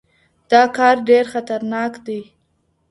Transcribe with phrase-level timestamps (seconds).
[0.51, 2.21] دا کار ډېر خطرناک دی.